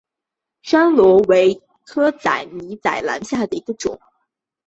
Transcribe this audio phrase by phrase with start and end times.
[0.63, 4.01] 山椤为楝科米仔兰属下的一个种。